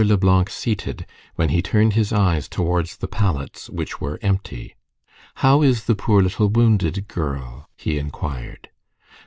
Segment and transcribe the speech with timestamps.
[0.03, 1.05] Leblanc seated,
[1.35, 4.75] when he turned his eyes towards the pallets, which were empty.
[5.35, 8.69] "How is the poor little wounded girl?" he inquired.